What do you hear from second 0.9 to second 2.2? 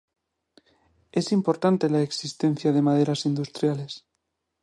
Es importante la